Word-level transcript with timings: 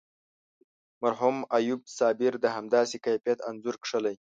مرحوم 1.03 1.37
ایوب 1.57 1.81
صابر 1.97 2.33
د 2.43 2.45
همداسې 2.55 2.97
کیفیت 3.05 3.39
انځور 3.49 3.75
کښلی. 3.83 4.15